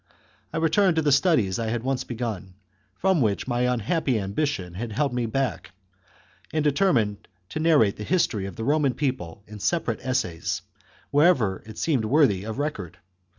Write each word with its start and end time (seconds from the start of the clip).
I 0.51 0.57
returned 0.57 0.95
to 0.95 1.03
the 1.03 1.11
studies 1.11 1.59
I 1.59 1.67
had 1.67 1.83
once 1.83 2.03
begun, 2.03 2.55
from 2.95 3.21
which 3.21 3.47
my 3.47 3.71
unhappy 3.71 4.19
ambition 4.19 4.73
had 4.73 4.91
held 4.91 5.13
me 5.13 5.27
back, 5.27 5.73
and 6.51 6.63
determined 6.63 7.27
to 7.49 7.59
narrate 7.59 7.97
the 7.97 8.03
history 8.03 8.47
of 8.47 8.55
the 8.55 8.63
Roman 8.63 8.95
people 8.95 9.43
in 9.45 9.59
separate 9.59 9.99
essays, 10.01 10.63
wherever 11.11 11.61
it 11.67 11.77
seemed 11.77 12.05
worthy 12.05 12.45
of 12.45 12.57
record. 12.57 12.97